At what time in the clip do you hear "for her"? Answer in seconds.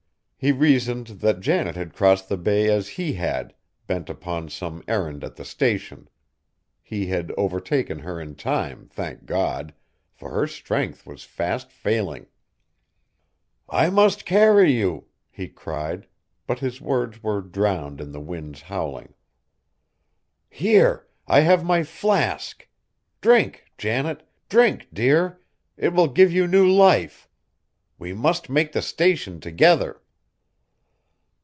10.11-10.47